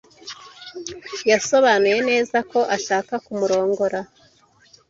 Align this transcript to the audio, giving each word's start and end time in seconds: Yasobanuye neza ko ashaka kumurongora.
Yasobanuye 1.29 1.97
neza 2.09 2.37
ko 2.51 2.59
ashaka 2.75 3.13
kumurongora. 3.25 3.99